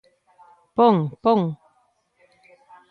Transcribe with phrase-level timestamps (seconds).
[0.75, 1.41] Pon, pon!